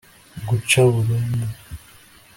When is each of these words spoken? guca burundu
guca 0.47 0.81
burundu 0.93 1.47